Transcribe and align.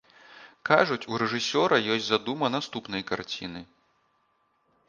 Кажуць, 0.69 1.05
у 1.11 1.19
рэжысёра 1.23 1.75
ёсць 1.97 2.07
задума 2.07 2.47
наступнай 2.57 3.01
карціны. 3.11 3.61